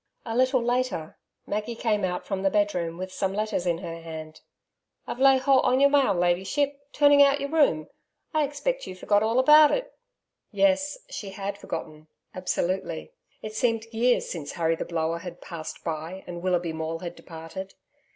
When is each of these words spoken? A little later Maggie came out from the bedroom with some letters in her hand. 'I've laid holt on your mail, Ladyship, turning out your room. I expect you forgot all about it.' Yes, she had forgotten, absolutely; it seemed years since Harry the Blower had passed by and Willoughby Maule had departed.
A 0.25 0.35
little 0.35 0.63
later 0.63 1.19
Maggie 1.45 1.75
came 1.75 2.03
out 2.03 2.25
from 2.25 2.41
the 2.41 2.49
bedroom 2.49 2.97
with 2.97 3.13
some 3.13 3.35
letters 3.35 3.67
in 3.67 3.77
her 3.77 4.01
hand. 4.01 4.41
'I've 5.05 5.19
laid 5.19 5.41
holt 5.43 5.63
on 5.63 5.79
your 5.79 5.91
mail, 5.91 6.15
Ladyship, 6.15 6.79
turning 6.91 7.21
out 7.21 7.39
your 7.39 7.51
room. 7.51 7.87
I 8.33 8.43
expect 8.43 8.87
you 8.87 8.95
forgot 8.95 9.21
all 9.21 9.37
about 9.37 9.69
it.' 9.69 9.93
Yes, 10.49 10.97
she 11.11 11.29
had 11.29 11.55
forgotten, 11.55 12.07
absolutely; 12.33 13.11
it 13.43 13.53
seemed 13.53 13.85
years 13.93 14.27
since 14.27 14.53
Harry 14.53 14.75
the 14.75 14.85
Blower 14.85 15.19
had 15.19 15.39
passed 15.39 15.83
by 15.83 16.23
and 16.25 16.41
Willoughby 16.41 16.73
Maule 16.73 16.97
had 17.01 17.13
departed. 17.15 17.75